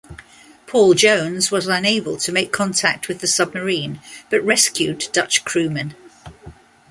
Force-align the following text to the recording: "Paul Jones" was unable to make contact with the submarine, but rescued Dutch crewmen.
"Paul 0.65 0.95
Jones" 0.95 1.51
was 1.51 1.67
unable 1.67 2.17
to 2.17 2.31
make 2.31 2.51
contact 2.51 3.07
with 3.07 3.19
the 3.19 3.27
submarine, 3.27 4.01
but 4.31 4.43
rescued 4.43 5.07
Dutch 5.13 5.45
crewmen. 5.45 5.93